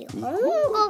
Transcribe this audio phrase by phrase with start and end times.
[0.00, 0.38] 日本語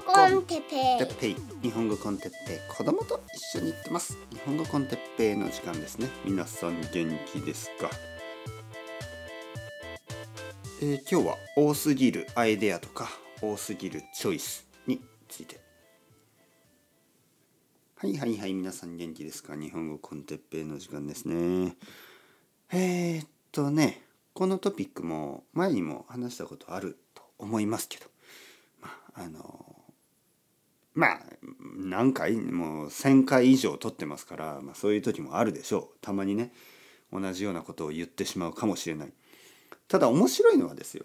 [0.07, 1.37] コンテッペイ。
[1.63, 2.59] 日本語コンテッペイ。
[2.69, 4.17] 子供と一緒に行ってます。
[4.31, 6.09] 日本語コンテッペイの時間ですね。
[6.25, 7.91] 皆さん元気ですか？
[10.81, 13.09] えー今日は多すぎるアイデアとか
[13.43, 15.59] 多すぎるチョイスについて。
[17.97, 19.57] はいはいはい皆さん元気ですか？
[19.57, 21.75] 日本語コンテッペイの時間ですね。
[22.73, 28.05] えー、っとねこのトピックも前にも話したことあると思いますけど。
[28.05, 28.11] ま
[29.21, 29.85] あの
[30.95, 31.21] まあ
[31.77, 35.99] 何回もう1,000回以上撮ってますから、まあ、そういう時もあるでしょう。
[36.01, 36.53] たまにね
[37.13, 39.13] 同じようなことを言ってしまうかもしれない。
[39.89, 41.05] ただ面白いのはですよ。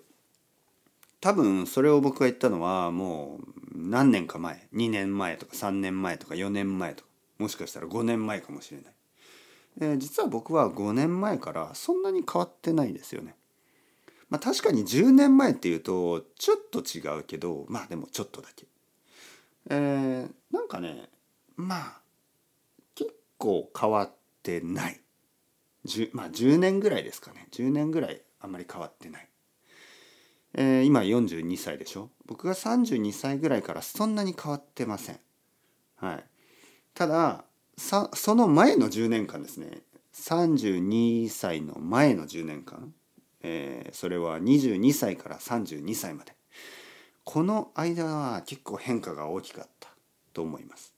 [1.19, 8.93] 多分それを僕が言ったのはもう何年か前2年前とか3年前とか4年前とかもしかしたら5年前かもしれない、
[9.81, 13.35] えー実は僕は5年前からそんなに変わってないですよね。
[14.29, 18.65] まあ確かに10年前っていうとちょっと違うけどまあでもちょっとだけ。
[19.69, 21.09] えーなんかね
[21.55, 22.01] まあ
[22.95, 24.11] 結構変わっ
[24.43, 24.99] てない。
[25.85, 27.47] 10まあ10年ぐらいですかね。
[27.51, 29.27] 10年ぐらいあんまり変わってない、
[30.55, 32.09] えー今42歳でしょ？
[32.25, 35.19] 僕が32歳ぐらいからそんなに変わってません。
[35.97, 36.23] はい。
[36.93, 37.43] ただ
[37.77, 39.81] さその前の10年間ですね。
[40.13, 42.93] 32歳の前の10年間、
[43.47, 46.33] えーそれは22歳から32歳まで
[47.23, 49.89] この間は結構変化が大きかった
[50.33, 50.93] と思います。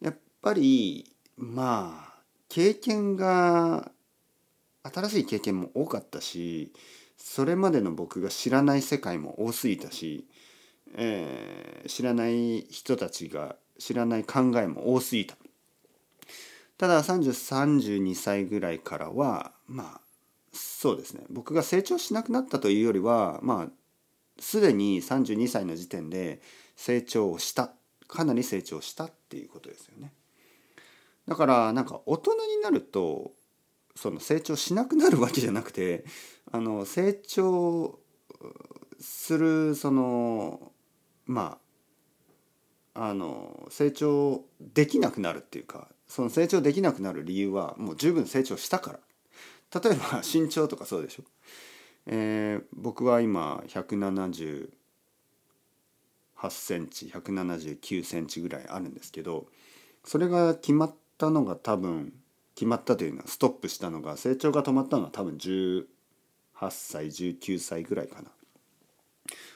[0.00, 3.90] やっぱりまあ経験が
[4.82, 6.72] 新しい経験も多かったし
[7.16, 10.26] それまでの僕が知らない世界も多すぎたし、
[10.94, 15.36] えー知らない人たちが知らない考えも多すぎた。
[16.76, 20.09] ただ3032歳ぐらいからはまあ
[20.52, 21.24] そうですね。
[21.30, 23.68] 僕が成長しなくなったというよりはまあ
[24.40, 26.40] すでに32歳の時点で
[26.76, 27.72] 成長をした
[28.08, 30.12] かなり成長したっていうことですよね。
[31.28, 33.32] だからなんか大人になると
[33.94, 36.04] その成長しなくなるわけじゃなくて
[36.50, 38.00] あの成長
[38.98, 40.72] するその
[41.26, 41.58] ま
[42.94, 49.00] ああの成長できなくなるっていうかその成長できなくなる理由はもう十分成長したから。
[49.74, 51.24] 例えば身長とかそうでしょ？
[52.06, 54.68] えー僕は今178
[56.48, 59.46] センチ179センチぐらいあるんですけど
[60.04, 62.12] それが決まったのが多分
[62.54, 65.84] 決まったというのはストップしたのが成長が止まったのは多分18
[66.70, 68.30] 歳19歳ぐらいかな。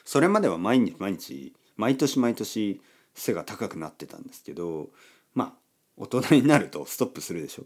[0.05, 2.79] それまでは毎日毎日毎年毎年
[3.15, 4.89] 背が高くなってたんですけど
[5.33, 5.53] まあ
[5.97, 7.63] 大人になるとストップするでしょ？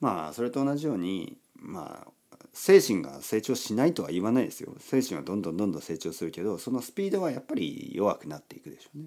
[0.00, 1.36] まあそれと同じように
[1.70, 2.12] まあ
[2.52, 4.74] 精神が成長しないとは言わないですよ。
[4.78, 9.04] 精神はどんどんどんどん成長するけどそのスピードはやっぱり弱くなっていくでしょうね。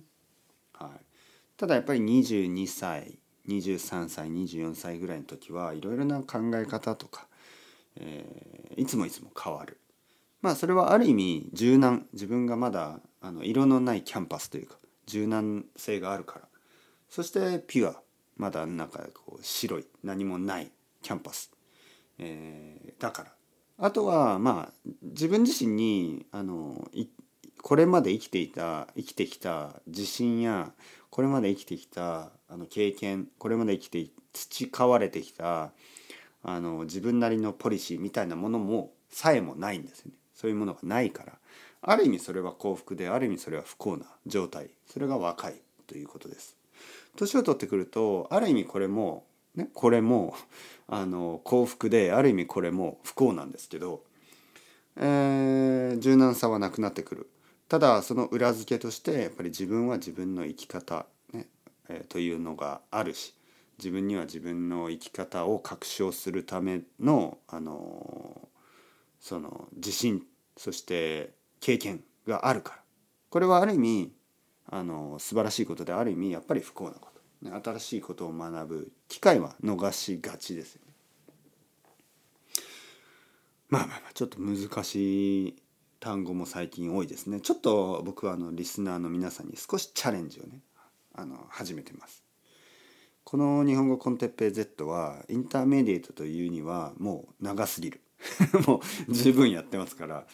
[0.73, 1.05] はい、
[1.57, 7.27] ただやっぱり22歳23歳24歳ぐらいの時はいろいろな考え方とか、
[7.97, 9.79] えーいつもいつも変わる。
[10.41, 12.07] まあそれはある意味柔軟。
[12.13, 16.47] 自分がまだあの色のないキャンパスというか柔軟性があるから。
[17.07, 18.01] そしてピュア。
[18.35, 20.71] まだなんかこう白い何もない
[21.03, 21.51] キャンパス。
[22.19, 23.33] えーだから。
[23.79, 27.07] あとはまあ自分自身にあのい
[27.61, 30.71] これまで生きていた生きてきた自信や
[31.09, 35.71] これまで生きてきたあの経験これまで生きて培われてきた
[36.43, 40.17] あの自分なりのポリシーみたいなものもさえもないんですよね。
[40.33, 41.33] そういうものがないから。
[41.81, 44.69] ある意味それは幸福である意味それは不幸な状態。
[44.87, 46.57] それが若いということです。
[47.15, 49.25] 年を取ってくるとある意味これも
[49.55, 50.35] ねこれも
[50.87, 54.03] あの幸福である意味これも不幸なんですけど、
[54.97, 57.29] えー柔軟さはなくなってくる。
[57.69, 61.47] ただその裏付けとしてやっぱり自分は自分の生き方、ね
[61.87, 63.33] えーというのがあるし
[63.77, 68.49] 自分には自分の生き方を確証するためのあの
[69.19, 70.25] その自信
[70.57, 72.83] そして経験があるから。
[73.33, 74.13] これはある意味
[74.67, 77.12] あの素晴らしいことである意味やっぱり不幸なこと、
[77.51, 80.93] 新しいことを学ぶ機会は逃しがちですよね。
[83.69, 85.55] まあまあまあちょっと難しい
[85.99, 87.41] 単語も最近多いですね。
[87.41, 90.59] ちょっと僕はあのリスナーの皆さんに少しチャレンジをね
[91.15, 92.23] あの始めてます。
[93.23, 98.01] この日本語コンテッペイ Z はインターメディエートというにはもう長すぎる。
[98.67, 100.27] もう十分やってますから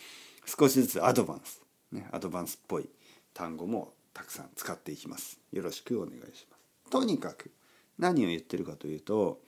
[0.45, 1.61] 少しずつアドバンス、
[1.91, 2.89] ね、アドバンスっぽい
[3.33, 5.39] 単語もたくさん使っていきます。
[5.51, 6.58] よろしくお願いします。
[6.89, 7.51] とにかく
[7.97, 9.39] 何を言ってるかというと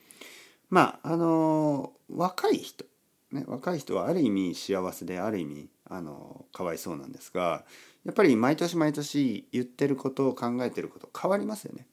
[0.69, 2.85] まああの若い人
[3.31, 7.63] ね、若い人はある意味幸せである意味あのかわいそうなんですが
[8.05, 11.85] やっぱり毎年毎年言ってることを考えてること変わりますよね。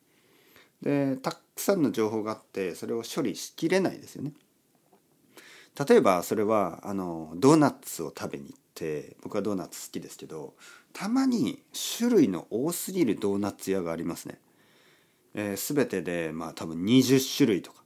[0.82, 4.32] でたくさんの情報があってそれを処理しきれないですよね。
[5.88, 10.54] 例えばそれはあのドーナツを食べに行って僕はドーナツ好きですけど
[10.92, 11.62] たまに
[11.98, 14.40] 種類の多すぎるドーナツ屋がありますね。
[15.34, 17.82] えー、全てでまあ多分20種類とか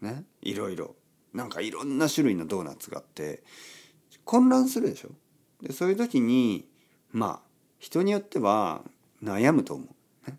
[0.00, 0.96] ねいろいろ。
[1.32, 3.42] なんかいろんな種類のドーナツがあって
[4.26, 5.08] 混乱するでしょ？
[5.62, 6.68] でそういう時に
[7.10, 7.48] まあ
[7.78, 8.82] 人によっては
[9.24, 9.86] 悩むと思
[10.26, 10.36] う、ね、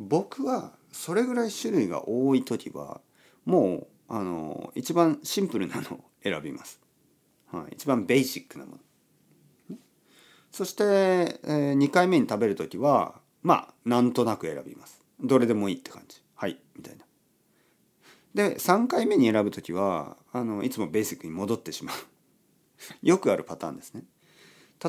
[0.00, 3.00] 僕はそれぐらい種類が多い時は
[3.44, 6.80] もうあの一番シンプルなのを選びます、
[7.52, 8.72] はい、一番ベーシックなも
[9.70, 9.76] の。
[10.50, 15.03] そして、えー、2回目に食べる時はまあなんとなく選びます。
[15.24, 16.22] どれでもいいって感じ。
[16.34, 17.04] はいみたいな。
[18.34, 21.96] で3回目に選ぶ時はあのいつもベーシックに戻ってしまう。
[23.02, 24.04] よくあるパターンですね。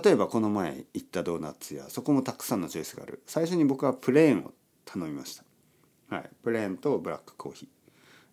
[0.04, 3.22] 例えばこの前行ったドーナツ屋そこもたくさんのチョイスがある。
[3.26, 4.54] 最初に僕はプレーンを
[4.84, 5.46] 頼みました。
[6.16, 6.30] はい。
[6.44, 7.70] プレーンとブラックコーヒー。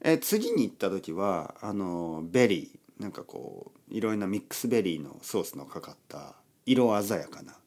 [0.05, 3.02] え次に行った時はあのベリー。
[3.02, 7.58] なんかこういろいろなミックスベリーのソースのかかった色鮮やかな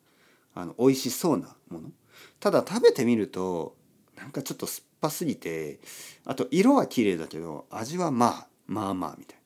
[0.54, 1.92] あの美味しそうなもの。
[2.40, 3.76] ただ食べてみると
[4.16, 5.80] なんかちょっと酸っぱすぎて
[6.26, 9.46] あと色は綺麗だけど味はまあまあまあみたいな。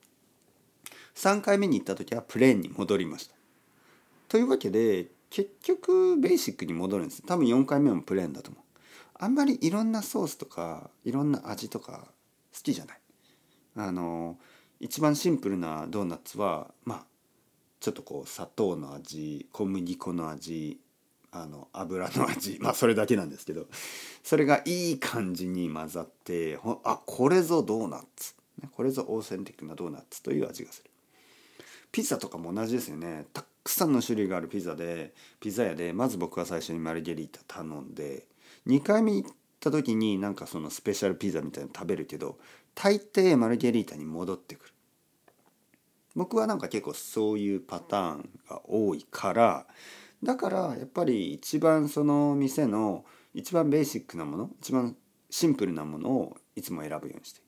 [1.16, 3.36] 3回目に行った時はプレーンに戻りました。
[4.30, 7.21] というわけで結局ベーシックに戻るんです。
[7.24, 8.63] 多分4回目もプレーンだと思う。
[9.16, 12.07] あんまりいろんなソースとかいろんな味とか
[12.54, 13.00] 好きじゃない。
[13.75, 14.38] あの
[14.80, 17.06] 一番シンプルなドーナツはまあ
[17.81, 20.80] ちょっとこう砂糖の味小麦粉の味
[21.31, 22.57] あの油の味。
[22.61, 23.67] まあそれだけなんですけど。
[24.23, 28.33] それがいい感じに混ざってほあこれぞドーナツ。
[28.71, 30.89] これぞオーセンティックなドーナツという味がする。
[31.91, 33.25] ピザとかも同じですよね。
[33.33, 38.25] たくさんの種類があるピザでピザ屋でまず僕は最初にマルゲリータ頼んで
[38.67, 42.37] 2回目行った時になんかそのスペシャルピザみたいなの食べるけど
[42.75, 44.73] 大抵マルゲリータに戻ってくる。
[46.15, 49.67] 僕はなんか結構そういうパターンが多いから
[50.24, 54.95] だからやっぱり一番その店の一番ベーシックなもの一番
[55.30, 57.42] シンプルなものをいつも選ぶようにして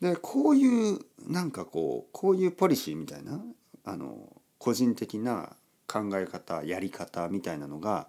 [0.00, 0.98] でこういう
[1.28, 3.40] なんかこうこういうポリシーみたいな
[3.84, 5.56] あの個人的な
[5.86, 8.08] 考え方やり方みたいなのが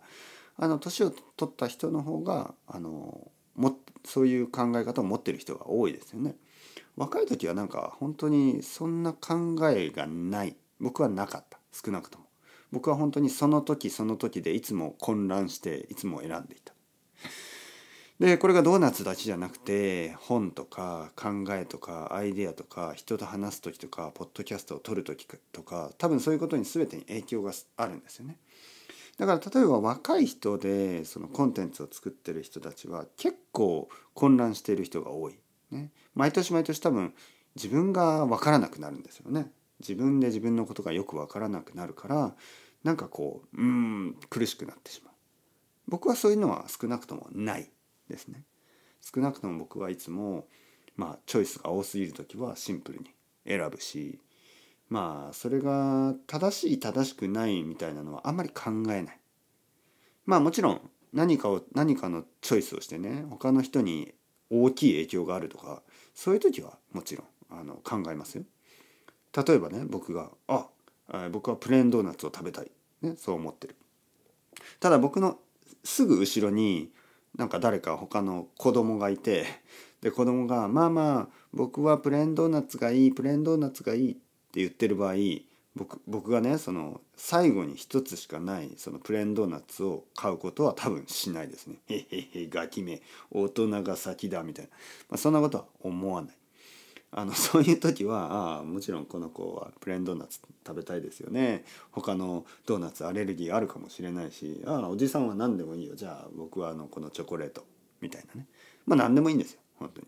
[0.57, 6.35] あの年を取った人の方があのもそういう考え方を持ってる人が多いですよね。
[6.95, 12.22] 若い時はなんか本当にそんな考えがない僕はなかった少なくとも。
[12.73, 16.73] 僕は本当にその時その時でいつも混乱していつも選んでいた。
[18.19, 28.37] でこれがドーナツだけじゃなくて本とか考えとかアイデアとか人と話す時とかポッドキャストを撮る時とか多分そういうことに全てに影響があるんですよね。
[29.17, 35.35] だから例えば若い人でそのコンテンツを作ってる人たちは結構混乱している人が多い。
[35.69, 37.13] ね、毎年毎年多分
[37.55, 39.51] 自分が分からなくなるんですよね。
[39.79, 42.35] 自分で自分のことがよく分からなくなるから
[42.83, 45.13] なんかこううん苦しくなってしまう。
[45.87, 47.69] 僕はそういうのは少なくともない
[48.09, 48.43] ですね。
[49.01, 50.47] 少なくとも僕はいつも
[50.95, 53.11] まあチョイスが多すぎる時はシンプルに
[53.45, 54.19] 選ぶし
[54.89, 59.19] まあそれが正しい正しくないみたいなのはあんまり考えない。
[60.25, 64.13] まあもちろん何かを何かのチョイスをしてね他の人に
[64.49, 65.81] 大きい影響があるとか
[66.13, 68.43] そういう時はもちろんあの考えますよ。
[69.35, 70.67] 例えばね僕が「あ
[71.31, 73.75] 僕はプレーンドーナツを食べたい、ね、そう思ってる
[74.79, 75.37] ただ僕の
[75.83, 76.91] すぐ後ろに
[77.37, 79.45] なんか誰か他の子供がいて
[80.01, 84.21] で子供が「まあまあ僕はプレーンドーナツがいいプレーンドーナツがいい」って
[84.59, 85.15] 言ってる場合
[85.75, 91.77] 僕僕がねその最後に一つしかないそのプレーンドーナツを買うことは多分しないですね。
[91.87, 93.01] へへへガキめ
[93.31, 94.71] 大人が先だみたいな、
[95.09, 96.35] まあ、そんなことは思わない。
[97.15, 101.63] あの そういう時はああもちろんこの子はプレーンドーナツ食べたいですよね。
[101.91, 105.95] 他のドーナツアレルギーあるかもしれないしああおじさんは何でもいいよ。
[105.95, 107.65] じゃあ僕はあのこのチョコレート
[108.01, 108.47] みたいなね。
[108.85, 109.61] まあ何でもいいんですよ。
[109.75, 110.07] 本当に。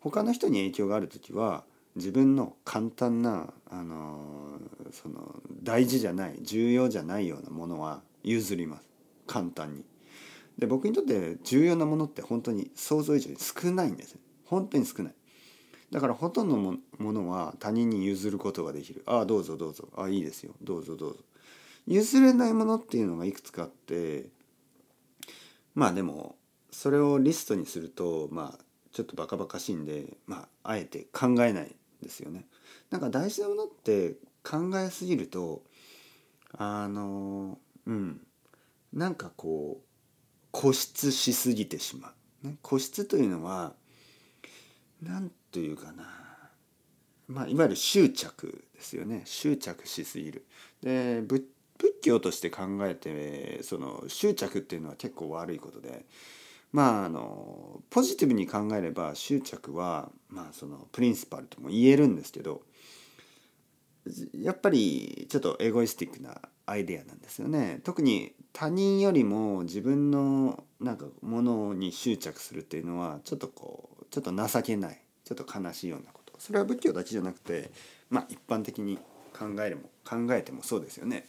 [0.00, 1.64] 他の人に影響がある時は
[1.96, 4.60] 自分の簡単な、あの
[4.92, 8.88] その大事じゃない重要じゃないようなものは譲ります。
[9.26, 9.84] 簡単に。
[10.58, 14.16] で僕にとって重要なものって本当に想像以上に少ないんです。
[14.44, 15.14] 本当に少ない。
[15.90, 19.02] だからほとんどのものは他人に譲ることができる。
[19.06, 19.88] ああどうぞどうぞ。
[19.96, 20.54] ああいいですよ。
[20.62, 21.20] どうぞどうぞ。
[21.86, 24.26] 譲れないものっていうのがいくつかあって
[25.74, 26.36] まあでも
[26.72, 32.46] それをリストにするとまあちょっとバカバカしいんでまああえて考えないですよね。
[32.90, 35.62] なんか大事なものって考えすぎると
[36.52, 38.20] あのうん。
[38.92, 39.86] なんかこう
[40.52, 42.14] 固執しすぎてしま
[42.44, 43.74] う、ね、固執というのは
[45.02, 46.04] 何というかな
[47.28, 50.46] まあいわゆる執着ですよね執着しすぎる。
[50.82, 51.44] で仏
[52.02, 56.06] 教として考えてその執着っていうのは結構悪いことで
[56.72, 62.62] まああのポジティブに考えれば執着はまあそのプリンシパルとも言えるんですけど
[64.34, 67.80] やっぱりちょっとエゴイスティックなアイデアなんですよね。
[67.84, 76.32] 特に他人よりも自分のなんかものに執着するっていうのはちょっとこうちょっと情けないちょっと悲しいようなこと。
[76.38, 77.70] それは仏教だけじゃなくて
[78.08, 78.96] まあ一般的に
[79.38, 81.26] 考えるも考えてもそうですよね。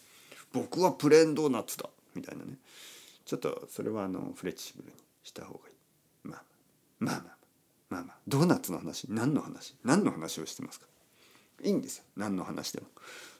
[0.53, 2.53] 僕はプレーンドーナツだみたいなね。
[3.25, 5.75] ちょっとそれはあのフレキシブルにした方がいい。
[6.23, 6.43] まあ
[6.99, 7.37] まあまあ
[7.89, 9.07] まあまあドーナツの話？
[9.09, 9.75] 何の話？
[9.83, 10.85] 何の話をしてますか？
[11.63, 12.03] いいんですよ。
[12.15, 12.87] 何の話でも。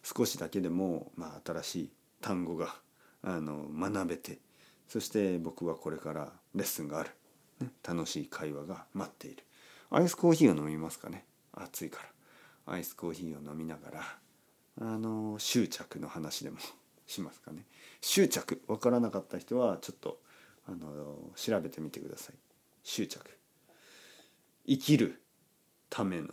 [0.04, 1.90] 少しだけでも、まあ、新しい
[2.22, 2.76] 単語が
[3.22, 4.40] あの学べて
[4.88, 7.10] そして僕はこれからレッスンがある、
[7.60, 9.44] ね、楽しい会話が待っている。
[9.90, 11.26] アイスコーヒーを飲みますかね。
[11.54, 12.02] 暑いか
[12.66, 12.74] ら。
[12.74, 14.20] アイスコーヒーを飲みながら
[14.82, 16.58] あの執着の話でも
[17.06, 17.66] しますかね。
[18.02, 18.62] 執着。
[18.68, 20.20] 分からなかった人はちょっと
[20.68, 22.36] あの調べてみてください。
[22.84, 23.38] 執着。
[24.68, 25.22] 生きる
[25.90, 26.28] ための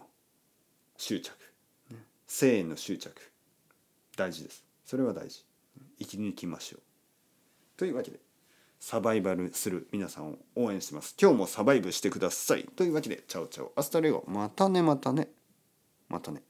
[0.96, 1.32] 執着。
[2.26, 3.12] 性への執着。
[4.16, 4.64] 大事です。
[4.84, 5.44] それは大事。
[6.00, 6.82] 生き抜きましょう。
[7.76, 8.18] というわけで。
[8.86, 11.16] サバイバルする皆さんを応援してます。
[11.18, 12.64] 今日もサバイブしてください。
[12.76, 14.22] というわけで Ciao ciao。Hasta luego。
[14.28, 15.28] またねまたね。
[16.10, 16.42] またね。